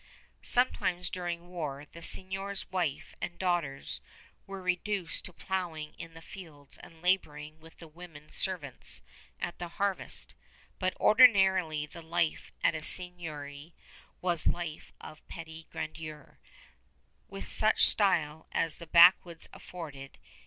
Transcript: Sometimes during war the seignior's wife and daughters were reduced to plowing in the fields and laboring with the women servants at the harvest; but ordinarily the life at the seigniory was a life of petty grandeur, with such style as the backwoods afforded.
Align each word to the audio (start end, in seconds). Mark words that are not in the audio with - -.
Sometimes 0.41 1.11
during 1.11 1.47
war 1.47 1.85
the 1.85 2.01
seignior's 2.01 2.65
wife 2.71 3.15
and 3.21 3.37
daughters 3.37 4.01
were 4.47 4.59
reduced 4.59 5.25
to 5.25 5.31
plowing 5.31 5.93
in 5.93 6.15
the 6.15 6.23
fields 6.23 6.77
and 6.77 7.03
laboring 7.03 7.59
with 7.59 7.77
the 7.77 7.87
women 7.87 8.31
servants 8.31 9.03
at 9.39 9.59
the 9.59 9.67
harvest; 9.67 10.33
but 10.79 10.97
ordinarily 10.99 11.85
the 11.85 12.01
life 12.01 12.51
at 12.63 12.71
the 12.73 12.81
seigniory 12.81 13.75
was 14.21 14.47
a 14.47 14.51
life 14.51 14.91
of 14.99 15.21
petty 15.27 15.67
grandeur, 15.71 16.39
with 17.27 17.47
such 17.47 17.85
style 17.87 18.47
as 18.51 18.77
the 18.77 18.87
backwoods 18.87 19.47
afforded. 19.53 20.17